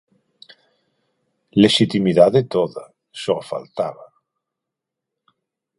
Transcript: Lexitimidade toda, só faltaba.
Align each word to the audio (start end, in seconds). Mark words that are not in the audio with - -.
Lexitimidade 1.61 2.39
toda, 2.55 2.83
só 3.23 3.35
faltaba. 3.51 4.05